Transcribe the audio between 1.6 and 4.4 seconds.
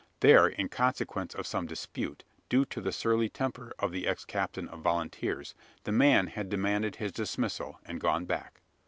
dispute, due to the surly temper of the ex